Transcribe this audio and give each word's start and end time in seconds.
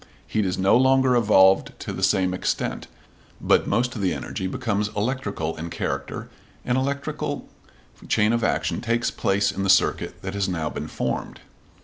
Heat 0.25 0.47
is 0.47 0.57
no 0.57 0.75
longer 0.77 1.15
evolved 1.15 1.73
to 1.77 1.93
the 1.93 2.01
same 2.01 2.33
extent, 2.33 2.87
but 3.39 3.67
most 3.67 3.93
of 3.95 4.01
the 4.01 4.15
energy 4.15 4.47
becomes 4.47 4.87
electrical 4.97 5.55
in 5.57 5.69
character, 5.69 6.27
and 6.65 6.75
an 6.75 6.83
electrical 6.83 7.47
chain 8.07 8.33
of 8.33 8.43
action 8.43 8.81
takes 8.81 9.11
place 9.11 9.51
in 9.51 9.61
the 9.61 9.69
circuit 9.69 10.23
that 10.23 10.33
has 10.33 10.49
now 10.49 10.71
been 10.71 10.87
formed. 10.87 11.39